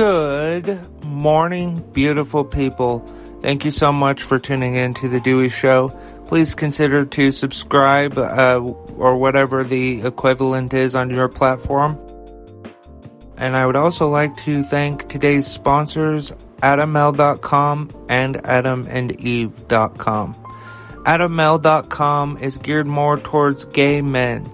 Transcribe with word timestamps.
Good 0.00 1.04
morning, 1.04 1.84
beautiful 1.92 2.42
people. 2.42 3.06
Thank 3.42 3.66
you 3.66 3.70
so 3.70 3.92
much 3.92 4.22
for 4.22 4.38
tuning 4.38 4.74
in 4.74 4.94
to 4.94 5.10
The 5.10 5.20
Dewey 5.20 5.50
Show. 5.50 5.90
Please 6.26 6.54
consider 6.54 7.04
to 7.04 7.30
subscribe 7.30 8.16
uh, 8.16 8.60
or 8.96 9.18
whatever 9.18 9.62
the 9.62 10.00
equivalent 10.00 10.72
is 10.72 10.96
on 10.96 11.10
your 11.10 11.28
platform. 11.28 11.98
And 13.36 13.54
I 13.54 13.66
would 13.66 13.76
also 13.76 14.08
like 14.08 14.34
to 14.38 14.62
thank 14.62 15.06
today's 15.10 15.46
sponsors, 15.46 16.32
AdamMale.com 16.62 18.06
and 18.08 18.36
AdamandEve.com. 18.36 20.34
AdamMale.com 21.04 22.38
is 22.38 22.56
geared 22.56 22.86
more 22.86 23.20
towards 23.20 23.66
gay 23.66 24.00
men. 24.00 24.50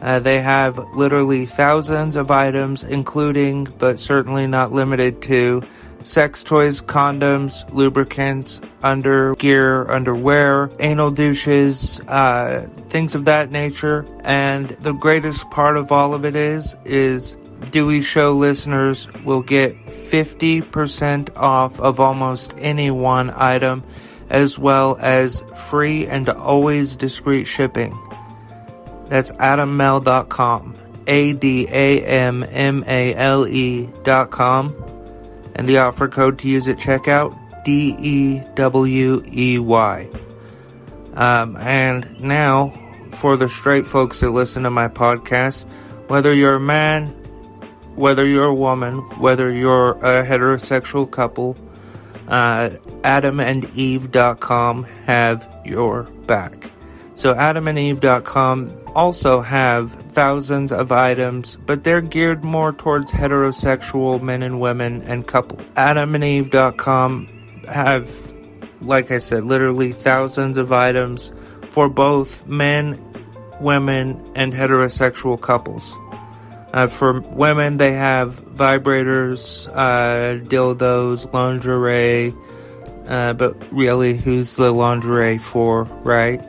Uh, 0.00 0.18
they 0.20 0.40
have 0.40 0.78
literally 0.94 1.46
thousands 1.46 2.16
of 2.16 2.30
items, 2.30 2.84
including, 2.84 3.64
but 3.78 3.98
certainly 3.98 4.46
not 4.46 4.72
limited 4.72 5.20
to, 5.22 5.62
sex 6.04 6.42
toys, 6.42 6.80
condoms, 6.80 7.70
lubricants, 7.72 8.60
under 8.82 9.34
gear, 9.36 9.90
underwear, 9.90 10.70
anal 10.78 11.10
douches, 11.10 12.00
uh, 12.08 12.68
things 12.88 13.14
of 13.14 13.24
that 13.26 13.50
nature. 13.50 14.06
And 14.24 14.70
the 14.80 14.92
greatest 14.92 15.50
part 15.50 15.76
of 15.76 15.92
all 15.92 16.14
of 16.14 16.24
it 16.24 16.36
is, 16.36 16.76
is 16.84 17.36
Dewey 17.70 18.02
Show 18.02 18.32
listeners 18.32 19.08
will 19.24 19.42
get 19.42 19.74
50% 19.86 21.36
off 21.36 21.78
of 21.80 22.00
almost 22.00 22.54
any 22.58 22.90
one 22.90 23.32
item, 23.34 23.82
as 24.30 24.58
well 24.58 24.96
as 25.00 25.42
free 25.68 26.06
and 26.06 26.28
always 26.28 26.96
discreet 26.96 27.44
shipping. 27.44 27.98
That's 29.08 29.32
adammale.com. 29.32 30.76
A 31.06 31.32
D 31.32 31.66
A 31.70 32.04
M 32.04 32.44
M 32.48 32.84
A 32.86 33.14
L 33.14 33.46
E.com. 33.46 34.74
And 35.54 35.68
the 35.68 35.78
offer 35.78 36.08
code 36.08 36.38
to 36.40 36.48
use 36.48 36.68
at 36.68 36.76
checkout 36.76 37.64
D 37.64 37.96
E 37.98 38.42
W 38.54 39.22
E 39.26 39.58
Y. 39.58 40.10
Um, 41.14 41.56
and 41.56 42.20
now, 42.20 42.72
for 43.14 43.36
the 43.36 43.48
straight 43.48 43.86
folks 43.86 44.20
that 44.20 44.30
listen 44.30 44.62
to 44.62 44.70
my 44.70 44.88
podcast, 44.88 45.64
whether 46.06 46.32
you're 46.32 46.54
a 46.54 46.60
man, 46.60 47.08
whether 47.96 48.24
you're 48.24 48.44
a 48.44 48.54
woman, 48.54 48.98
whether 49.18 49.52
you're 49.52 49.92
a 49.92 50.24
heterosexual 50.24 51.10
couple, 51.10 51.56
uh, 52.28 52.70
adamandeve.com 53.02 54.84
have 55.04 55.60
your 55.64 56.04
back. 56.26 56.70
So 57.18 57.34
adamandeve.com 57.34 58.92
also 58.94 59.40
have 59.40 59.92
thousands 60.12 60.70
of 60.70 60.92
items, 60.92 61.56
but 61.66 61.82
they're 61.82 62.00
geared 62.00 62.44
more 62.44 62.72
towards 62.72 63.10
heterosexual 63.10 64.22
men 64.22 64.44
and 64.44 64.60
women 64.60 65.02
and 65.02 65.26
couple. 65.26 65.58
Adamandeve.com 65.74 67.26
have, 67.66 68.32
like 68.80 69.10
I 69.10 69.18
said, 69.18 69.42
literally 69.42 69.90
thousands 69.90 70.56
of 70.56 70.70
items 70.70 71.32
for 71.70 71.88
both 71.88 72.46
men, 72.46 73.02
women, 73.60 74.24
and 74.36 74.52
heterosexual 74.52 75.40
couples. 75.40 75.96
Uh, 76.72 76.86
for 76.86 77.20
women, 77.20 77.78
they 77.78 77.94
have 77.94 78.40
vibrators, 78.42 79.68
uh, 79.74 80.38
dildos, 80.46 81.32
lingerie, 81.32 82.32
uh, 83.08 83.32
but 83.32 83.56
really, 83.72 84.16
who's 84.16 84.54
the 84.54 84.70
lingerie 84.70 85.38
for, 85.38 85.82
right? 86.04 86.40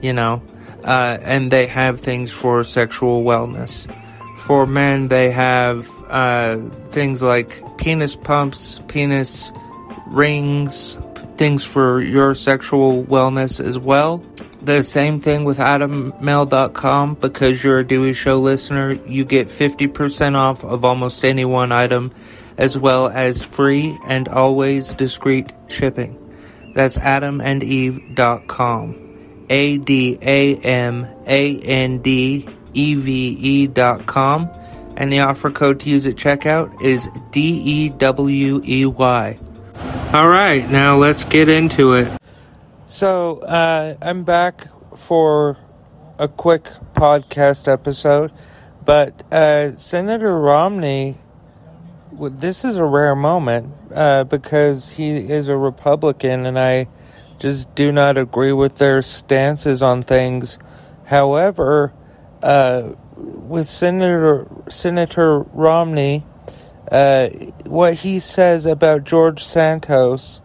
You 0.00 0.12
know, 0.12 0.42
uh, 0.84 1.18
and 1.20 1.50
they 1.50 1.66
have 1.66 2.00
things 2.00 2.32
for 2.32 2.64
sexual 2.64 3.24
wellness. 3.24 3.92
For 4.38 4.66
men, 4.66 5.08
they 5.08 5.30
have 5.30 5.88
uh, 6.08 6.58
things 6.86 7.22
like 7.22 7.62
penis 7.78 8.16
pumps, 8.16 8.80
penis 8.86 9.52
rings, 10.06 10.96
things 11.36 11.64
for 11.64 12.00
your 12.00 12.34
sexual 12.34 13.04
wellness 13.04 13.64
as 13.64 13.78
well. 13.78 14.24
The 14.62 14.82
same 14.82 15.20
thing 15.20 15.44
with 15.44 15.58
AdamMale.com 15.58 17.14
because 17.16 17.62
you're 17.62 17.78
a 17.78 17.86
Dewey 17.86 18.14
Show 18.14 18.40
listener, 18.40 18.92
you 18.92 19.24
get 19.24 19.46
50% 19.48 20.34
off 20.34 20.64
of 20.64 20.84
almost 20.84 21.24
any 21.24 21.44
one 21.44 21.70
item, 21.72 22.12
as 22.56 22.78
well 22.78 23.08
as 23.08 23.44
free 23.44 23.98
and 24.06 24.28
always 24.28 24.92
discreet 24.94 25.52
shipping. 25.68 26.18
That's 26.74 26.98
AdamandEve.com. 26.98 29.05
A 29.48 29.78
D 29.78 30.18
A 30.20 30.56
M 30.56 31.06
A 31.26 31.58
N 31.58 31.98
D 31.98 32.48
E 32.74 32.94
V 32.94 33.28
E 33.28 33.66
dot 33.66 34.06
com. 34.06 34.50
And 34.96 35.12
the 35.12 35.20
offer 35.20 35.50
code 35.50 35.80
to 35.80 35.90
use 35.90 36.06
at 36.06 36.14
checkout 36.14 36.82
is 36.82 37.08
D 37.30 37.40
E 37.42 37.88
W 37.90 38.62
E 38.64 38.86
Y. 38.86 39.38
All 40.12 40.28
right, 40.28 40.68
now 40.70 40.96
let's 40.96 41.24
get 41.24 41.48
into 41.48 41.92
it. 41.94 42.10
So, 42.86 43.40
uh, 43.40 43.96
I'm 44.00 44.24
back 44.24 44.68
for 44.96 45.58
a 46.18 46.28
quick 46.28 46.70
podcast 46.94 47.70
episode, 47.70 48.32
but 48.84 49.30
uh, 49.32 49.76
Senator 49.76 50.38
Romney, 50.38 51.18
this 52.12 52.64
is 52.64 52.76
a 52.76 52.84
rare 52.84 53.14
moment 53.14 53.74
uh, 53.94 54.24
because 54.24 54.90
he 54.90 55.16
is 55.16 55.48
a 55.48 55.56
Republican, 55.56 56.46
and 56.46 56.58
I 56.58 56.88
just 57.38 57.74
do 57.74 57.92
not 57.92 58.16
agree 58.16 58.52
with 58.52 58.76
their 58.76 59.02
stances 59.02 59.82
on 59.82 60.02
things. 60.02 60.58
However, 61.04 61.92
uh, 62.42 62.90
with 63.16 63.68
Senator 63.68 64.46
Senator 64.68 65.40
Romney, 65.40 66.24
uh, 66.90 67.28
what 67.64 67.94
he 67.94 68.20
says 68.20 68.66
about 68.66 69.04
George 69.04 69.44
Santos 69.44 70.40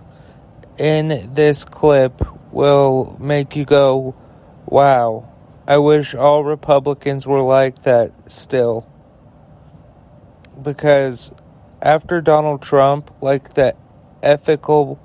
in 0.77 1.29
this 1.33 1.63
clip 1.63 2.21
will 2.51 3.15
make 3.19 3.55
you 3.55 3.65
go, 3.65 4.15
wow, 4.65 5.29
I 5.67 5.77
wish 5.77 6.15
all 6.15 6.43
Republicans 6.43 7.25
were 7.25 7.41
like 7.41 7.83
that 7.83 8.11
still. 8.31 8.87
Because 10.61 11.31
after 11.81 12.21
Donald 12.21 12.61
Trump, 12.61 13.11
like 13.21 13.53
the 13.53 13.75
ethical 14.21 14.99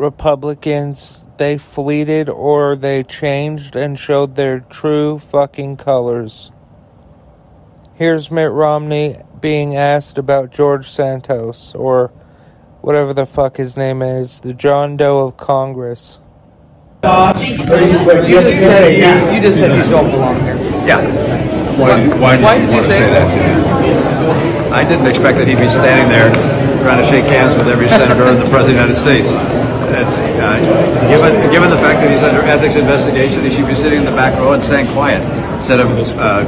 Republicans, 0.00 1.22
they 1.36 1.58
fleeted 1.58 2.30
or 2.30 2.74
they 2.74 3.02
changed 3.02 3.76
and 3.76 3.98
showed 3.98 4.34
their 4.34 4.60
true 4.60 5.18
fucking 5.18 5.76
colors. 5.76 6.50
Here's 7.94 8.30
Mitt 8.30 8.50
Romney 8.50 9.18
being 9.42 9.76
asked 9.76 10.16
about 10.16 10.52
George 10.52 10.88
Santos, 10.90 11.74
or 11.74 12.08
whatever 12.80 13.12
the 13.12 13.26
fuck 13.26 13.58
his 13.58 13.76
name 13.76 14.00
is, 14.00 14.40
the 14.40 14.54
John 14.54 14.96
Doe 14.96 15.26
of 15.26 15.36
Congress. 15.36 16.18
You 17.04 17.10
just 17.10 18.58
said 18.58 18.92
you, 18.94 19.34
you 19.34 19.42
just 19.42 19.58
said 19.58 19.76
you 19.76 19.90
don't 19.90 20.10
belong 20.10 20.40
here. 20.40 20.56
Yeah. 20.86 21.00
Why, 21.78 22.08
why, 22.16 22.40
Why 22.40 22.58
did 22.58 22.66
did 22.66 22.70
you 22.70 22.76
you 22.76 22.82
say 22.82 23.00
say 23.00 23.10
that 23.10 23.28
to 23.28 23.36
me? 23.36 24.70
I 24.70 24.88
didn't 24.88 25.06
expect 25.06 25.36
that 25.38 25.48
he'd 25.48 25.58
be 25.58 25.68
standing 25.68 26.08
there 26.08 26.32
trying 26.82 27.04
to 27.04 27.06
shake 27.10 27.24
hands 27.26 27.56
with 27.56 27.68
every 27.68 27.88
senator 27.88 28.24
and 28.24 28.40
the 28.40 28.48
president 28.48 28.80
of 28.80 28.96
the 28.96 28.96
United 28.96 28.96
States. 28.96 29.59
It's, 29.92 30.16
uh, 30.16 31.08
given, 31.08 31.50
given 31.50 31.70
the 31.70 31.76
fact 31.76 32.00
that 32.00 32.10
he's 32.10 32.22
under 32.22 32.40
ethics 32.42 32.76
investigation, 32.76 33.42
he 33.42 33.50
should 33.50 33.66
be 33.66 33.74
sitting 33.74 33.98
in 33.98 34.04
the 34.04 34.12
back 34.12 34.38
row 34.38 34.52
and 34.52 34.62
staying 34.62 34.86
quiet 34.92 35.22
instead 35.58 35.80
of 35.80 35.88
uh, 36.18 36.44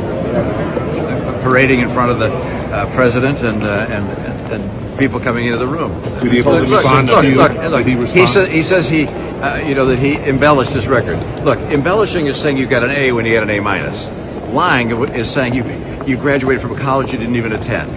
parading 1.42 1.80
in 1.80 1.88
front 1.90 2.10
of 2.10 2.18
the 2.18 2.32
uh, 2.32 2.86
president 2.94 3.42
and, 3.42 3.62
uh, 3.64 3.86
and, 3.90 4.52
and 4.52 4.98
people 4.98 5.18
coming 5.20 5.46
into 5.46 5.58
the 5.58 5.66
room. 5.66 5.92
Did 6.20 6.32
he 6.32 6.42
Look, 6.42 6.68
look, 6.68 6.76
respond 6.78 7.08
look, 7.08 7.22
to 7.22 7.28
you? 7.28 7.36
look, 7.36 7.86
he 7.86 7.96
he, 8.20 8.26
sa- 8.26 8.46
he 8.46 8.62
says 8.62 8.88
he, 8.88 9.06
uh, 9.06 9.58
you 9.66 9.74
know, 9.74 9.86
that 9.86 9.98
he 9.98 10.16
embellished 10.16 10.72
his 10.72 10.86
record. 10.86 11.18
Look, 11.44 11.58
embellishing 11.58 12.26
is 12.26 12.36
saying 12.40 12.56
you 12.56 12.66
got 12.66 12.84
an 12.84 12.90
A 12.90 13.12
when 13.12 13.26
you 13.26 13.34
had 13.34 13.42
an 13.42 13.50
A 13.50 13.60
minus. 13.60 14.06
Lying 14.52 14.90
is 15.14 15.30
saying 15.30 15.54
you 15.54 15.64
you 16.06 16.16
graduated 16.16 16.60
from 16.60 16.72
a 16.72 16.78
college 16.78 17.12
you 17.12 17.18
didn't 17.18 17.36
even 17.36 17.52
attend. 17.52 17.90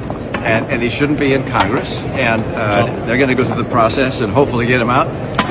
And, 0.45 0.67
and 0.67 0.81
he 0.81 0.89
shouldn't 0.89 1.19
be 1.19 1.33
in 1.33 1.43
Congress. 1.49 1.97
And 1.97 2.41
uh, 2.41 2.85
they're 3.05 3.17
going 3.17 3.29
to 3.29 3.35
go 3.35 3.43
through 3.43 3.63
the 3.63 3.69
process 3.69 4.21
and 4.21 4.31
hopefully 4.31 4.67
get 4.67 4.79
him 4.79 4.91
out. 4.91 5.07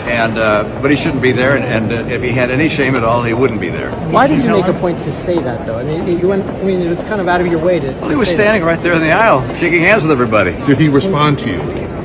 And 0.06 0.38
uh, 0.38 0.80
but 0.80 0.90
he 0.90 0.96
shouldn't 0.96 1.22
be 1.22 1.32
there. 1.32 1.56
And, 1.56 1.64
and 1.64 1.92
uh, 1.92 2.14
if 2.14 2.22
he 2.22 2.28
had 2.28 2.50
any 2.50 2.68
shame 2.68 2.94
at 2.94 3.02
all, 3.02 3.22
he 3.22 3.34
wouldn't 3.34 3.60
be 3.60 3.70
there. 3.70 3.90
Why 4.10 4.26
did 4.26 4.44
you 4.44 4.50
make 4.50 4.66
a 4.66 4.74
point 4.74 5.00
to 5.00 5.10
say 5.10 5.38
that, 5.40 5.66
though? 5.66 5.78
I 5.78 5.82
mean, 5.82 6.20
you 6.20 6.28
went. 6.28 6.44
I 6.44 6.62
mean, 6.62 6.80
it 6.80 6.88
was 6.88 7.02
kind 7.04 7.20
of 7.20 7.28
out 7.28 7.40
of 7.40 7.46
your 7.46 7.58
way 7.58 7.80
to. 7.80 7.90
Well, 7.90 8.10
he 8.10 8.16
was 8.16 8.28
standing 8.28 8.62
right 8.62 8.80
there 8.82 8.92
in 8.92 9.00
the 9.00 9.12
aisle, 9.12 9.42
shaking 9.56 9.80
hands 9.80 10.02
with 10.02 10.12
everybody. 10.12 10.52
Did 10.66 10.78
he 10.78 10.88
respond 10.88 11.38
to 11.40 11.50
you? 11.50 11.60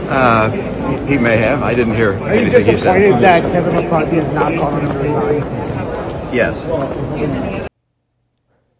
Uh, 0.09 0.49
he, 1.05 1.13
he 1.13 1.17
may 1.19 1.37
have. 1.37 1.61
I 1.61 1.75
didn't 1.75 1.95
hear 1.95 2.13
Are 2.13 2.33
you 2.33 2.41
anything 2.41 2.65
he 2.65 2.71
disappointed 2.71 3.21
that 3.21 3.43
Kevin 3.51 3.75
McCarthy 3.75 4.17
is 4.17 4.31
not 4.31 4.55
calling 4.55 4.87
him 4.87 4.93
to 4.93 4.99
resign? 4.99 6.33
Yes. 6.33 6.63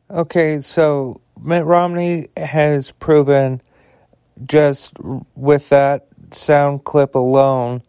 Okay, 0.09 0.59
so 0.59 1.21
Mitt 1.39 1.65
Romney 1.65 2.29
has 2.37 2.91
proven 2.93 3.61
just 4.45 4.93
with 5.35 5.69
that 5.69 6.07
sound 6.31 6.83
clip 6.83 7.15
alone 7.15 7.81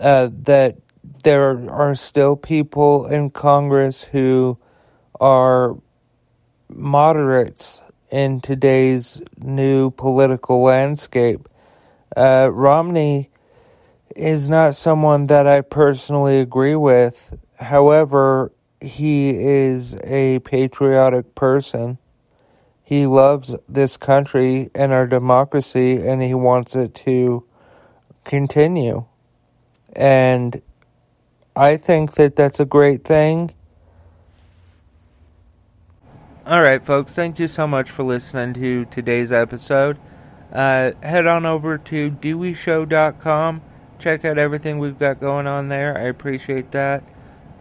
uh, 0.00 0.28
that 0.32 0.76
there 1.24 1.70
are 1.70 1.94
still 1.94 2.36
people 2.36 3.06
in 3.06 3.30
Congress 3.30 4.04
who 4.04 4.58
are 5.20 5.76
moderates 6.68 7.80
in 8.10 8.40
today's 8.40 9.20
new 9.38 9.90
political 9.90 10.62
landscape. 10.62 11.48
Uh, 12.16 12.48
Romney 12.52 13.30
is 14.16 14.48
not 14.48 14.74
someone 14.74 15.26
that 15.26 15.46
I 15.46 15.60
personally 15.60 16.40
agree 16.40 16.74
with. 16.76 17.36
However, 17.58 18.52
he 18.80 19.30
is 19.30 19.94
a 20.04 20.38
patriotic 20.40 21.34
person. 21.34 21.98
He 22.88 23.04
loves 23.04 23.54
this 23.68 23.98
country 23.98 24.70
and 24.74 24.94
our 24.94 25.06
democracy, 25.06 26.00
and 26.00 26.22
he 26.22 26.32
wants 26.32 26.74
it 26.74 26.94
to 27.04 27.44
continue. 28.24 29.04
And 29.94 30.62
I 31.54 31.76
think 31.76 32.14
that 32.14 32.34
that's 32.34 32.60
a 32.60 32.64
great 32.64 33.04
thing. 33.04 33.52
All 36.46 36.62
right, 36.62 36.82
folks, 36.82 37.12
thank 37.12 37.38
you 37.38 37.46
so 37.46 37.66
much 37.66 37.90
for 37.90 38.04
listening 38.04 38.54
to 38.54 38.86
today's 38.86 39.32
episode. 39.32 39.98
Uh, 40.50 40.92
head 41.02 41.26
on 41.26 41.44
over 41.44 41.76
to 41.76 42.10
deweyshow.com. 42.10 43.60
Check 43.98 44.24
out 44.24 44.38
everything 44.38 44.78
we've 44.78 44.98
got 44.98 45.20
going 45.20 45.46
on 45.46 45.68
there. 45.68 45.94
I 45.94 46.04
appreciate 46.04 46.70
that. 46.70 47.04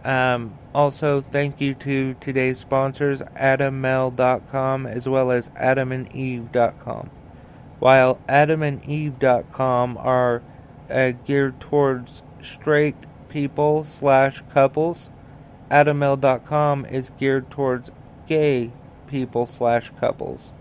Um, 0.03 0.57
also, 0.73 1.21
thank 1.21 1.59
you 1.59 1.73
to 1.75 2.15
today's 2.19 2.59
sponsors, 2.59 3.21
AdamMale.com 3.21 4.85
as 4.85 5.07
well 5.07 5.31
as 5.31 5.49
AdamandEve.com. 5.49 7.09
While 7.79 8.19
AdamandEve.com 8.27 9.97
are 9.97 10.41
uh, 10.89 11.11
geared 11.25 11.59
towards 11.59 12.23
straight 12.41 12.95
people 13.29 13.83
slash 13.83 14.43
couples, 14.53 15.09
AdamMale.com 15.69 16.85
is 16.85 17.11
geared 17.19 17.51
towards 17.51 17.91
gay 18.27 18.71
people 19.07 19.45
slash 19.45 19.91
couples. 19.99 20.51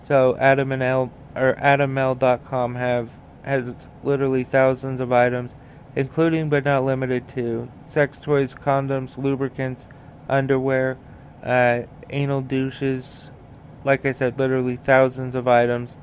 So 0.00 0.36
Adam 0.38 0.72
and 0.72 0.82
L 0.82 1.12
or 1.36 1.54
AdamMale.com 1.54 2.74
have 2.74 3.10
has 3.42 3.72
literally 4.04 4.44
thousands 4.44 5.00
of 5.00 5.12
items, 5.12 5.54
including 6.00 6.48
but 6.48 6.64
not 6.64 6.82
limited 6.82 7.28
to 7.28 7.70
sex 7.84 8.18
toys, 8.18 8.54
condoms, 8.54 9.18
lubricants, 9.18 9.86
underwear, 10.30 10.96
uh, 11.44 11.82
anal 12.08 12.40
douches. 12.40 13.30
Like 13.84 14.06
I 14.06 14.12
said, 14.12 14.38
literally 14.38 14.76
thousands 14.76 15.34
of 15.34 15.46
items. 15.46 15.98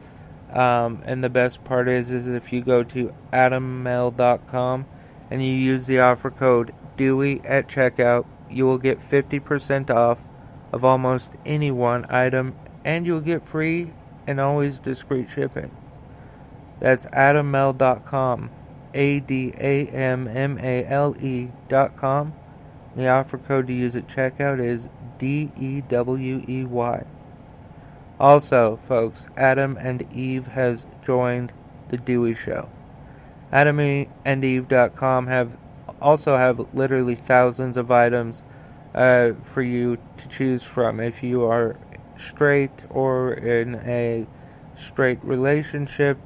Um, 0.52 1.02
and 1.06 1.24
the 1.24 1.30
best 1.30 1.64
part 1.64 1.88
is, 1.88 2.12
is 2.12 2.28
if 2.28 2.54
you 2.54 2.62
go 2.62 2.84
to 2.84 3.14
AdamMale.com 3.34 4.86
and 5.32 5.44
you 5.44 5.52
use 5.52 5.88
the 5.88 6.00
offer 6.00 6.30
code 6.30 6.74
Dewey 6.96 7.42
at 7.44 7.68
checkout, 7.68 8.26
you 8.50 8.66
will 8.66 8.78
get 8.78 9.00
50% 9.00 9.90
off 9.90 10.20
of 10.72 10.86
almost 10.86 11.34
any 11.44 11.72
one 11.72 12.06
item, 12.10 12.56
and 12.86 13.06
you'll 13.06 13.20
get 13.20 13.48
free 13.48 13.94
and 14.28 14.40
always 14.40 14.80
discreet 14.80 15.30
shipping. 15.30 15.72
That's 16.80 17.08
adammale.com. 17.08 18.52
A 18.94 19.20
D 19.20 19.54
A 19.58 19.88
M 19.88 20.28
M 20.28 20.58
A 20.60 20.86
L 20.86 21.16
E 21.20 21.50
dot 21.70 21.98
com. 21.98 22.34
The 22.96 23.08
offer 23.08 23.38
code 23.38 23.68
to 23.68 23.74
use 23.74 23.96
at 23.96 24.08
checkout 24.08 24.60
is 24.60 24.90
D 25.18 25.52
E 25.58 25.82
W 25.82 26.44
E 26.48 26.64
Y. 26.64 27.06
Also, 28.20 28.80
folks, 28.88 29.28
Adam 29.38 29.78
and 29.78 30.12
Eve 30.12 30.48
has 30.48 30.86
joined 31.06 31.54
the 31.90 31.98
Dewey 31.98 32.34
Show. 32.34 32.70
Adam 33.52 33.80
and 33.80 34.08
AdamandEve.com 34.26 35.28
have 35.28 35.58
also 36.02 36.36
have 36.36 36.74
literally 36.74 37.16
thousands 37.16 37.78
of 37.78 37.92
items 37.92 38.44
uh, 38.94 39.32
for 39.54 39.62
you 39.62 39.98
to 40.18 40.28
choose 40.28 40.64
from 40.64 41.00
if 41.00 41.24
you 41.24 41.44
are 41.44 41.78
straight 42.18 42.72
or 42.90 43.34
in 43.34 43.76
a 43.76 44.26
straight 44.76 45.24
relationship, 45.24 46.18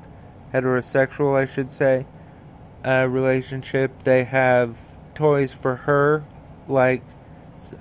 heterosexual, 0.54 1.36
I 1.36 1.46
should 1.46 1.72
say, 1.72 2.06
uh, 2.86 3.08
relationship. 3.10 4.04
They 4.04 4.24
have 4.24 4.78
toys 5.16 5.54
for 5.54 5.78
her, 5.78 6.26
like 6.68 7.04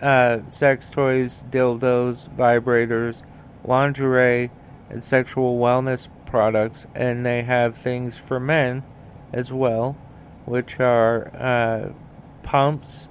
uh, 0.00 0.40
sex 0.50 0.88
toys, 0.90 1.42
dildos, 1.50 2.28
vibrators, 2.36 3.22
lingerie, 3.64 4.50
and 4.88 5.02
sexual 5.02 5.58
wellness 5.58 6.08
products, 6.26 6.86
and 6.94 7.24
they 7.24 7.42
have 7.42 7.76
things 7.76 8.16
for 8.16 8.38
men 8.38 8.82
as 9.32 9.52
well, 9.52 9.96
which 10.44 10.80
are 10.80 11.30
uh, 11.36 11.92
pumps, 12.42 13.08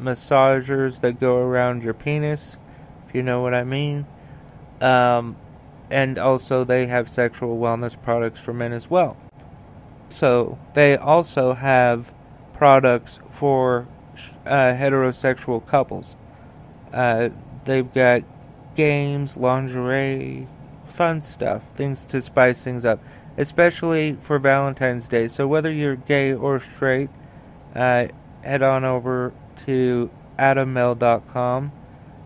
massagers 0.00 1.00
that 1.00 1.20
go 1.20 1.36
around 1.36 1.82
your 1.82 1.94
penis, 1.94 2.58
if 3.08 3.14
you 3.14 3.22
know 3.22 3.40
what 3.40 3.54
I 3.54 3.64
mean. 3.64 4.06
Um, 4.80 5.36
and 5.90 6.18
also, 6.18 6.64
they 6.64 6.86
have 6.86 7.08
sexual 7.08 7.58
wellness 7.58 8.00
products 8.00 8.40
for 8.40 8.52
men 8.52 8.72
as 8.72 8.88
well. 8.88 9.16
So, 10.10 10.58
they 10.74 10.96
also 10.96 11.54
have 11.54 12.12
products 12.52 13.20
for 13.30 13.88
uh, 14.44 14.50
heterosexual 14.50 15.66
couples. 15.66 16.16
Uh, 16.92 17.30
they've 17.64 17.92
got 17.92 18.22
games, 18.74 19.36
lingerie, 19.36 20.46
fun 20.84 21.22
stuff, 21.22 21.62
things 21.74 22.04
to 22.06 22.20
spice 22.20 22.62
things 22.62 22.84
up, 22.84 23.02
especially 23.38 24.18
for 24.20 24.38
Valentine's 24.38 25.08
Day. 25.08 25.28
So, 25.28 25.46
whether 25.46 25.70
you're 25.70 25.96
gay 25.96 26.32
or 26.34 26.60
straight, 26.60 27.10
uh, 27.74 28.08
head 28.42 28.62
on 28.62 28.84
over 28.84 29.32
to 29.66 30.10
adammale.com 30.38 31.72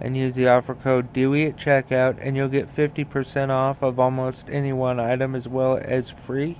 and 0.00 0.16
use 0.16 0.34
the 0.34 0.48
offer 0.48 0.74
code 0.74 1.12
Dewey 1.12 1.46
at 1.46 1.56
checkout, 1.56 2.18
and 2.20 2.36
you'll 2.36 2.48
get 2.48 2.74
50% 2.74 3.50
off 3.50 3.82
of 3.82 4.00
almost 4.00 4.46
any 4.48 4.72
one 4.72 4.98
item 4.98 5.34
as 5.34 5.46
well 5.46 5.78
as 5.80 6.10
free 6.10 6.58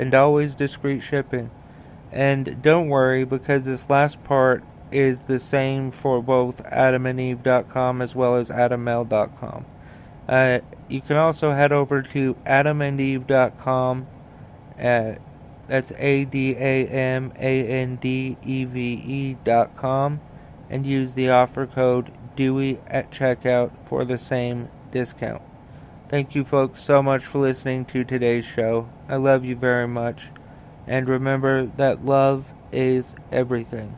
and 0.00 0.14
always 0.14 0.54
discreet 0.54 1.00
shipping. 1.00 1.50
And 2.10 2.62
don't 2.62 2.88
worry 2.88 3.24
because 3.24 3.64
this 3.64 3.90
last 3.90 4.24
part 4.24 4.64
is 4.90 5.24
the 5.24 5.38
same 5.38 5.90
for 5.90 6.22
both 6.22 6.62
adamandeve.com 6.64 8.00
as 8.00 8.14
well 8.14 8.36
as 8.36 8.48
adammale.com. 8.48 9.66
Uh, 10.26 10.60
you 10.88 11.02
can 11.02 11.16
also 11.16 11.50
head 11.50 11.70
over 11.70 12.00
to 12.00 12.34
adamandeve.com. 12.46 14.06
Uh, 14.82 15.12
that's 15.68 15.92
A 15.98 16.24
D 16.24 16.56
A 16.56 16.86
M 16.86 17.32
A 17.38 17.66
N 17.68 17.96
D 17.96 18.38
E 18.42 18.64
V 18.64 18.80
E 18.80 19.36
dot 19.44 19.76
com 19.76 20.20
and 20.70 20.86
use 20.86 21.12
the 21.12 21.28
offer 21.28 21.66
code 21.66 22.10
Dewey 22.36 22.80
at 22.86 23.12
checkout 23.12 23.70
for 23.86 24.06
the 24.06 24.16
same 24.16 24.70
discount. 24.90 25.42
Thank 26.10 26.34
you, 26.34 26.44
folks, 26.44 26.82
so 26.82 27.04
much 27.04 27.24
for 27.24 27.38
listening 27.38 27.84
to 27.84 28.02
today's 28.02 28.44
show. 28.44 28.88
I 29.08 29.14
love 29.14 29.44
you 29.44 29.54
very 29.54 29.86
much. 29.86 30.24
And 30.88 31.08
remember 31.08 31.66
that 31.76 32.04
love 32.04 32.46
is 32.72 33.14
everything. 33.30 33.94